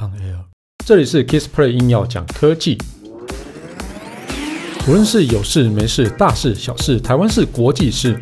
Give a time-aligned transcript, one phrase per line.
[0.00, 0.46] On Air，
[0.86, 2.78] 这里是 Kissplay 硬要讲科技，
[4.88, 8.18] 无论是有事没事、大事小事、台湾事、国际事，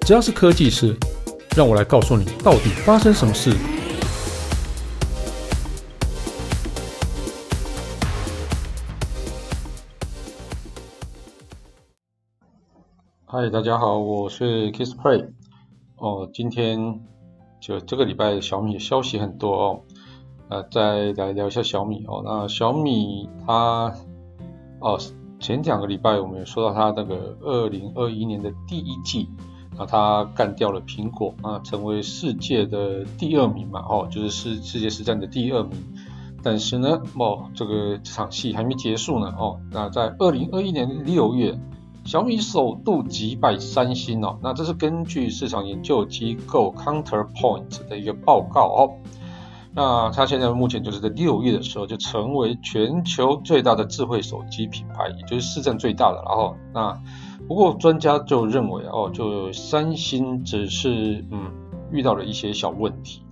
[0.00, 0.96] 只要是科技事，
[1.56, 3.52] 让我来告诉你到底发生什么事。
[13.26, 15.28] 嗨，大家好，我是 Kissplay。
[15.98, 17.00] 哦，今天
[17.60, 19.84] 就这个礼拜小米消息很多哦。
[20.52, 22.20] 呃，再来聊一下小米哦。
[22.22, 23.94] 那小米它
[24.80, 24.98] 哦，
[25.40, 29.30] 前两个礼拜我们有说到它那个二零二一年的第一季，
[29.78, 35.72] 啊，它干掉了苹果啊，成为世界的第二名嘛，哦，就是世世界实战的第二名。
[36.42, 41.58] 但是呢，哦，这个这场戏还没结束呢，哦，那在二零二一年六月，
[42.04, 44.38] 小米首度击败三星哦。
[44.42, 48.92] 那这是根据市场研究机构 Counterpoint 的一个报告哦。
[49.74, 56.22] 那它现在目前就是在六月的时候就成为全球最大的智慧手机品牌，也就是市占最大的。
[56.26, 57.00] 然后，那
[57.48, 61.50] 不过专家就认为哦，就三星只是嗯
[61.90, 63.22] 遇到了一些小问题。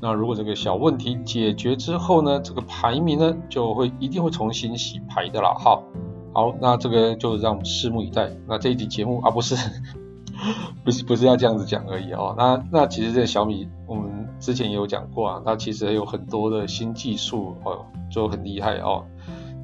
[0.00, 5.54] 那如果这个小问题解决之后呢，这个排名呢就会一定会重新洗牌的了。
[5.56, 5.84] 好，
[6.32, 8.32] 好，那这个就让我们拭目以待。
[8.48, 9.54] 那这一集节目啊，不是
[10.84, 12.34] 不是不是要这样子讲而已哦。
[12.36, 14.13] 那那其实这个小米我们。
[14.40, 19.04] 之前也有讲过啊，它其实有很多的新技术哦，就很厉害哦。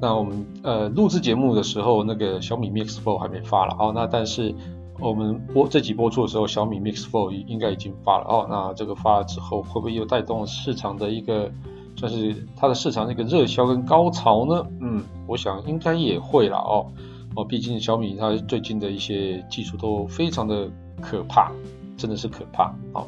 [0.01, 3.91] 那我们呃录制节目的时候，那个小米 Mix Fold 还没发了哦。
[3.93, 4.55] 那但是
[4.99, 8.47] 我们播这集播出的时候，小米 Mix Fold 应该已经发了哦。
[8.49, 11.51] 那这个发了之后，会不会又带动市场的一个，
[11.95, 14.65] 算是它的市场的一个热销跟高潮呢？
[14.79, 16.87] 嗯，我想应该也会了哦。
[17.35, 20.67] 哦，毕竟小米它最近的一些技术都非常的
[20.99, 21.51] 可怕，
[21.95, 23.05] 真的是可怕哦。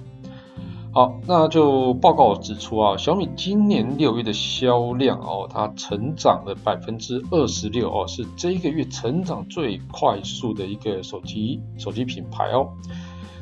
[0.93, 12.69] 好，那就报告指出啊，小米今年六月的销量哦，它成长了百分之二十六哦，是这一个月成长最快速的一个手机手机品牌哦。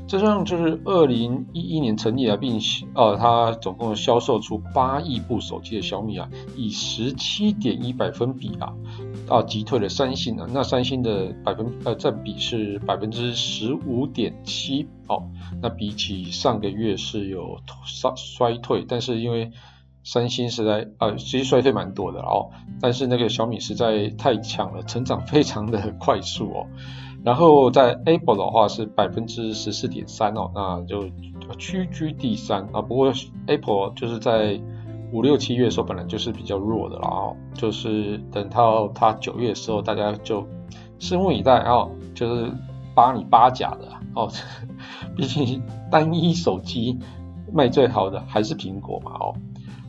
[0.08, 2.58] 这上就是二零一一年成立啊，并
[2.94, 8.74] 呃，它总共销售出八亿部手机的小米啊，以十七点一百分比啊，
[9.28, 10.48] 啊击退了三星啊。
[10.52, 15.30] 那三星的百分呃占比是百分之十五点七哦。
[15.62, 19.52] 那比起上个月是有衰衰退，但是因为
[20.04, 22.50] 三星实在呃其实衰退蛮多的哦，
[22.82, 26.68] 但是那个小米实在太强了，成长非常的 快速哦。
[27.24, 31.08] 然后在 Apple 的话是百分之十四点三哦，那就
[31.60, 32.82] 屈居第三啊。
[32.82, 33.14] 不过
[33.46, 34.60] Apple 就是在
[35.12, 40.46] 五六七月的时候本来就是比较弱的啦哦，就是等到它九月的时候，大家就
[41.00, 42.52] 拭目以待哦，就是
[42.96, 44.32] 扒你扒假的哦。
[45.16, 45.62] 毕竟
[45.92, 46.98] 单一手机
[47.52, 49.36] 卖最好的还是苹果嘛哦。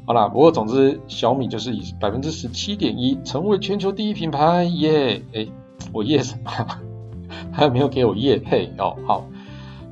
[0.05, 5.23] 好啦，不过总之小米就是以百分之十七点一成为全球第一品牌耶。
[5.33, 5.47] 哎，
[5.93, 6.51] 我耶什么？
[7.53, 8.97] 还有没有给我业配哦？
[9.07, 9.25] 好，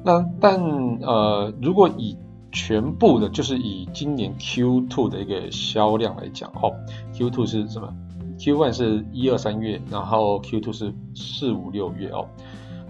[0.02, 0.60] 那但
[1.00, 2.16] 呃，如果以
[2.52, 6.72] 全部的，就是以今年 Q2 的一个销量来讲哦
[7.14, 7.92] ，Q2 是什么
[8.38, 12.26] ？Q1 是一二三月，然后 Q2 是四五六月哦。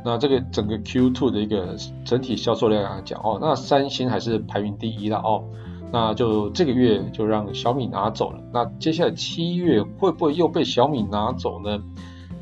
[0.04, 5.44] 那这个整个 Q2 的一个整体销售量来讲哦，那三星还是排名第一了哦。
[5.92, 8.40] 那就这个月就让小米拿走了。
[8.52, 11.82] 那接下来七月会不会又被小米拿走呢？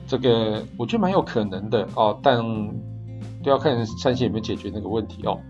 [0.06, 2.38] 这个我觉得蛮有可能的哦，但
[3.42, 5.40] 都要看三星有没有解决那个问题哦。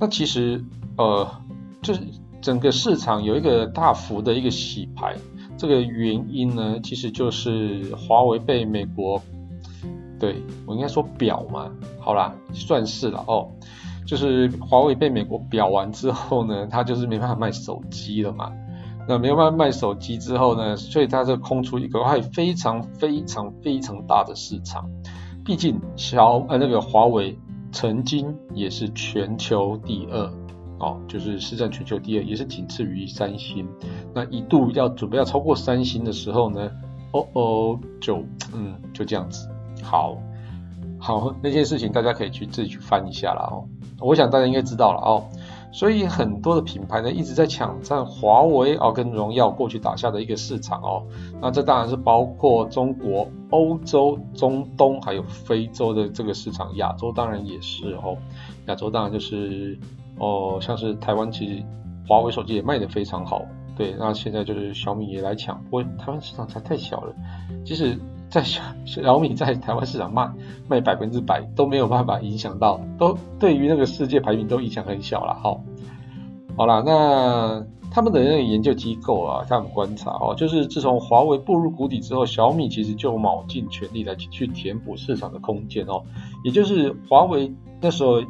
[0.00, 0.64] 那其实
[0.96, 1.28] 呃，
[1.82, 2.00] 就是
[2.40, 5.16] 整个市场有一个大幅的一个洗牌，
[5.56, 9.20] 这个原因呢，其实就是华为被美国，
[10.18, 11.70] 对，我应该说表嘛，
[12.00, 13.48] 好啦，算是了哦，
[14.06, 18.52] 就是华为被美国表完之后呢，它就是没办法卖手机了嘛。
[19.08, 24.88] 那没有办法卖手机之后呢，所以它就空出一个还非常非常非常大的市场。
[25.44, 27.36] 毕竟小呃那个华为
[27.72, 30.32] 曾经也是全球第二
[30.82, 33.66] 哦，就是市占全球第二，也是仅次于三星。
[34.12, 36.68] 那一度要准备要超过三星的时候呢，
[37.12, 38.16] 哦哦，就
[38.52, 39.48] 嗯就这样子。
[39.80, 40.18] 好，
[40.98, 43.64] 好那件事情大家可以去自己去翻一下了哦。
[44.00, 45.24] 我想大家应该知道了哦。
[45.74, 51.02] 所以很多的品牌呢一直在抢占华为哦跟荣耀过去打下的一个市场哦，
[51.40, 58.18] 那这当然是包括中国、欧洲、中东还有非洲的这个市场，亚洲当然也是哦，
[58.66, 59.78] 亚洲当然就是
[60.22, 61.62] 哦像是台湾其实
[62.08, 63.42] 华为手机也卖得非常好，
[63.76, 67.12] 对，那现在就是小米也来抢，不过台湾市场才太小了，
[67.64, 67.98] 即使
[68.30, 70.32] 在小小米在台湾市场卖
[70.68, 75.34] 卖百分之百都没有办法影响到，都对于那个世界排名都影响很小了。
[75.42, 75.60] 好，
[76.56, 86.02] 好啦，那他们的那个研究机构啊，他们观察哦，就是自从华为步入谷底之后，小米其实就卯尽全力来去填补市场的空间哦。
[86.44, 88.22] 也就是华为那时候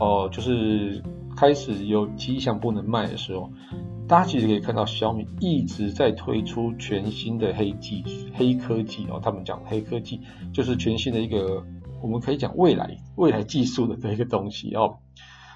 [0.00, 1.00] 哦，就是
[1.36, 3.50] 开始有迹象不能卖的时候，
[4.06, 8.04] 大家其实可以看到小米一直在推出全新的黑技、
[8.34, 9.20] 黑科技哦。
[9.22, 10.20] 他们讲黑科技
[10.52, 11.64] 就是全新的一个，
[12.02, 14.98] 我们可以讲未来未来技术的这一个东西哦。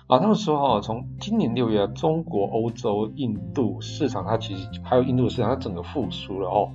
[0.06, 6.72] 啊，他们说哈，从今年六月，中国、欧洲、印度市场，它其实还有印度市场，它整个复苏了哦。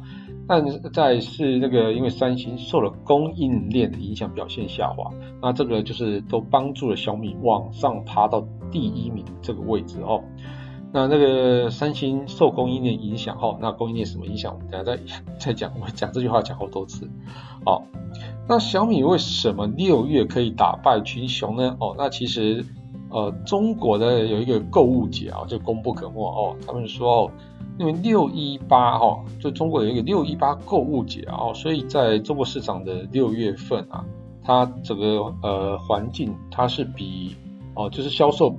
[0.48, 5.10] 但在是那个，因为三星受了供应链的影响，表现下滑，
[5.42, 10.22] 那这个就是都帮助了小米往上爬到第一名这个位置哦。
[10.92, 14.54] 那那个三星受供应链影响哈，那供应链什么影响？
[14.54, 15.00] 我们等下再
[15.40, 15.72] 再讲。
[15.82, 17.10] 我讲这句话讲好多次。
[17.66, 17.84] 好，
[18.48, 21.76] 那小米为什么六月可以打败群雄呢？
[21.80, 22.66] 哦，那其实。
[23.10, 26.58] 呃，中国的有一个购物节啊，就功不可没哦。
[26.66, 27.32] 他们说哦，
[27.80, 34.06] 因为六一八哈，就中国有一个六一八购物节啊，所以在中国市场的六月份啊，
[34.44, 37.36] 它整个呃环境它是比
[37.76, 38.56] 哦，就是销售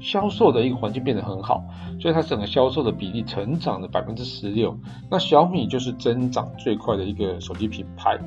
[0.00, 1.64] 销售的一个环境变得很好，
[2.00, 4.76] 所以它整个销售的比例成长了百分之十六。
[5.10, 8.18] 那小米就是增长最快的一个手机品牌，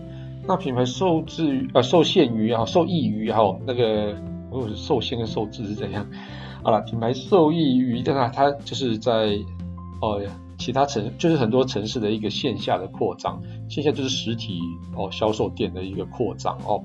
[0.47, 4.15] 那品牌受制于呃受限于啊受益于哈那个。
[4.51, 6.03] 如果是受限跟受制是怎样？
[6.63, 9.37] 好了，品牌受益于，但是它就是在
[10.01, 10.21] 哦
[10.57, 14.59] 其他城，就是很多城市的一个线下的扩张，线下就是实体
[14.95, 16.83] 哦销售店的一个扩张哦。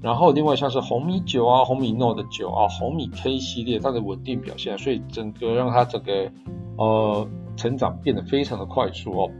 [0.00, 6.32] 然后另外像是红米九啊、红米 Note 九啊、红米 K 系列，它的稳定表现，所以整个让它整个
[6.76, 9.30] 呃成长变得非常的快速哦。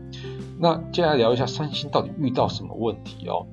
[0.60, 3.46] 那接下来聊一下三星到底遇到什么问题哦？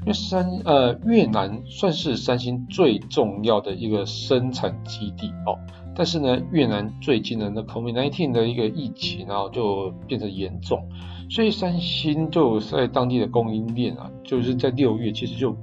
[0.00, 5.58] 因为三呃越南算是三星最重要的一个生产基地哦，
[5.94, 10.82] 但是呢越南最近的那 COVID-19 的一个疫情然后就变得严重，
[11.28, 15.54] 所以三星就在当地的供应链啊，就是在六月其实就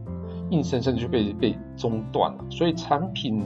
[0.52, 3.44] 硬生生就被被中断了，所以产品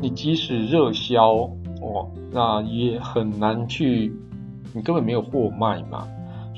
[0.00, 4.12] 你即使热销哦，那也很难去，
[4.72, 6.06] 你根本没有货卖嘛。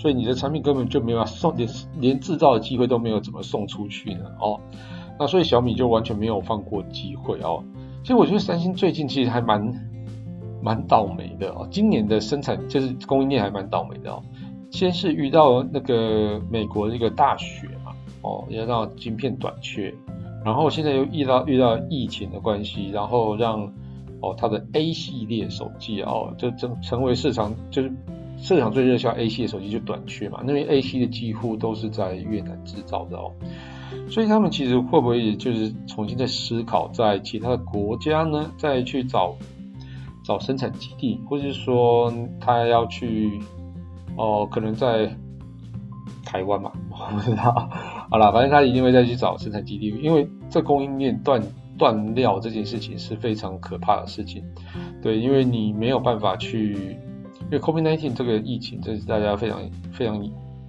[0.01, 1.69] 所以你的产品根本就没有送，连
[1.99, 4.25] 连制造的机会都没有，怎么送出去呢？
[4.41, 4.59] 哦，
[5.19, 7.63] 那所以小米就完全没有放过机会哦。
[8.03, 9.71] 其实我觉得三星最近其实还蛮
[10.63, 11.69] 蛮倒霉的哦。
[11.71, 14.23] 今年的生产就是供应链还蛮倒霉的哦。
[14.71, 17.93] 先是遇到那个美国的一个大雪嘛，
[18.23, 19.95] 哦，也让晶片短缺，
[20.43, 23.71] 然后现在又遇到遇到疫情的关系，然后让
[24.23, 27.93] 哦它的 A 系列手机哦就成成为市场就是。
[28.43, 33.31] 市场最热销 A 系的手机就短缺嘛，因为 A 系的几乎都是在越南制造的哦，
[34.09, 39.37] 所以他们其实会不会也就是重新再思考，在其他的国家呢，再去找
[40.25, 43.39] 找生产基地，或者是说他要去
[44.17, 45.15] 哦，可能在
[46.25, 47.69] 台湾嘛， 我不知道。
[48.11, 51.41] 好了，反正他一定会再去找生产基地，因为这供应链断
[51.77, 54.43] 断料这件事情是非常可怕的事情，
[55.03, 56.97] 对，因为你没有办法去。
[57.51, 59.61] 因为 COVID-19 这个疫情，这是大家非常
[59.93, 60.23] 非常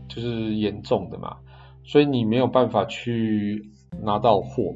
[0.07, 1.37] 就是严重的嘛，
[1.83, 3.69] 所以你没有办法去
[4.01, 4.73] 拿到货。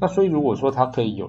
[0.00, 1.28] 那所以如果说它可以有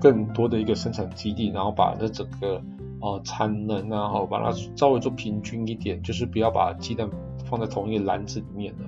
[0.00, 2.62] 更多的一个生产基地，然后把这整个
[3.00, 7.10] 呃产能，然后把它稍微做平均一点，就是不要把鸡蛋
[7.44, 8.84] 放在同一个篮子里面的。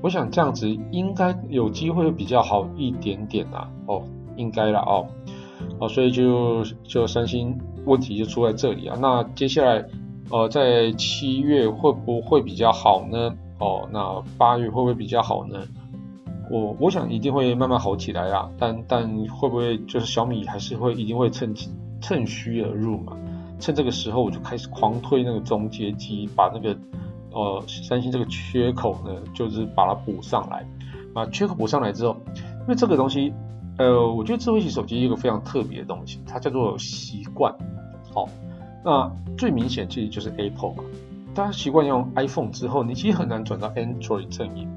[0.00, 3.68] 我想这样子应该有机会会比较好一点点啊。
[3.88, 4.04] 哦，
[4.36, 5.08] 应该了哦。
[5.80, 7.58] 哦，所以就就三星。
[7.84, 9.84] 问题就出在这里啊，那接下来，
[10.30, 13.34] 呃，在七月会不会比较好呢？
[13.58, 15.58] 哦，那八月会不会比较好呢？
[16.50, 21.54] 我我想一定会慢慢好起来啊，但但会不会就是小米还是会一定会趁
[22.00, 23.16] 趁虚而入嘛？
[23.58, 26.76] 趁这个时候我就开始狂推那个中阶机，把那个
[27.32, 30.66] 呃三星这个缺口呢，就是把它补上来，
[31.12, 32.16] 把缺口补上来之后，
[32.62, 33.32] 因为这个东西。
[33.78, 37.54] 呃，我觉得智慧型手机一个非常特别的东西，它叫做习惯。
[38.14, 38.28] 好，
[38.84, 40.84] 那最明显其实就是 Apple 嘛。
[41.34, 44.68] 大家习惯用 iPhone 之后，你其实很难转到 Android 阵营。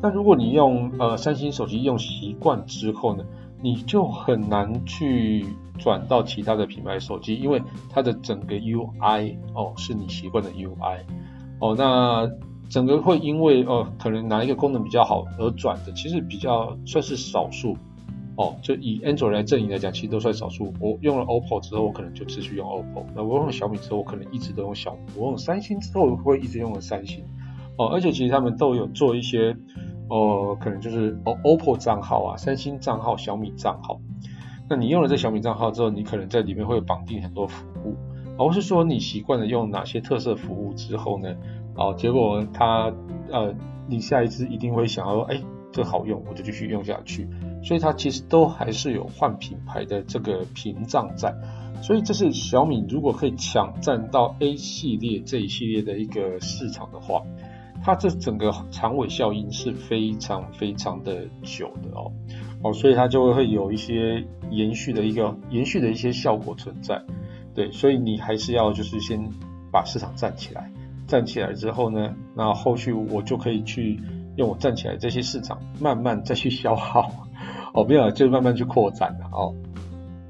[0.00, 3.24] 那如果你用呃三星手机用习惯之后呢，
[3.60, 5.44] 你就很难去
[5.78, 11.00] 转到其他的品牌手机，因为它的整个 UI 哦是你习惯的 UI
[11.58, 11.74] 哦。
[11.76, 12.30] 那
[12.68, 17.76] 整个会因为哦、呃、可能哪一个功能比较好而转的，其实比较算是少数。
[18.36, 20.72] 哦，就以 Android 来阵营来讲，其实都算少数。
[20.80, 23.06] 我用了 OPPO 之后，我可能就持续用 OPPO。
[23.14, 25.00] 那我用了小米之后，我可能一直都用小米。
[25.16, 27.24] 我用三星之后，我会一直用了三星。
[27.76, 29.56] 哦，而且其实他们都有做一些，
[30.08, 34.00] 呃，可能就是 OPPO 账号啊、三星账号、小米账号。
[34.68, 37.94] 那你用了这小米账号之后，你可能在里面会绑定很多服务。
[38.36, 41.36] 而是说你习惯了用哪些特色服务之后呢，
[41.76, 42.92] 哦，结果它
[43.30, 43.54] 呃，
[43.86, 47.28] 你下一次一定会想要说，哎，这好用，我就继续用下去。
[47.64, 51.34] 所以它其实都还是有换品牌的这个屏障在。
[51.82, 57.22] 所以这是小米如果可以抢占到 A 系列这一系列的一个市场的话，
[57.82, 62.12] 它这整个长尾效应是非常非常的久的哦
[62.62, 67.02] 哦，所以它就会有一些延续的一个延续的一些效果存在。
[67.54, 69.30] 对，所以你还是要就是先
[69.70, 70.70] 把市场站起来，
[71.06, 74.00] 站起来之后呢，那后续我就可以去
[74.36, 77.12] 用我站起来这些市场慢慢再去消耗
[77.74, 79.52] 哦，没有就慢慢去扩展了哦。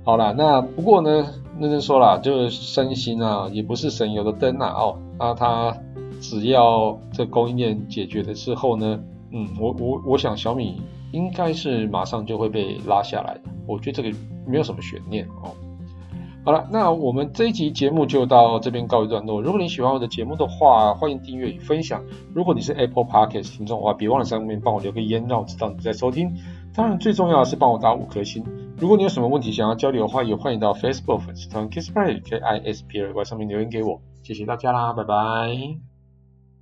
[0.02, 1.26] 好啦，那不过呢，
[1.60, 5.76] 认真说啦，就是三星啊，也不是省油的灯啊哦，那它
[6.20, 8.98] 只要这供应链解决的时候呢，
[9.30, 10.82] 嗯，我我我想小米
[11.12, 15.52] 应该是马上就会被拉下来的，我觉得这个没有什么悬念哦。
[16.46, 19.40] 好了，那我们这一集节目就到这边告一段落。
[19.40, 22.02] 如果你喜欢我的节目的话，欢迎订阅与分享。
[22.34, 26.34] 如果你是 Apple Podcast 听众的话，别忘了上面帮我留个言，让我知道你在收听。
[26.75, 28.45] 当然，最重要的是帮我打五颗星。
[28.76, 34.00] 如果你有什么问题想要交流的话，也欢迎到 Facebook 粉丝团 Kissplay K I S P L Y 上面留言给我。
[34.25, 35.93] 谢谢大家啦，拜拜。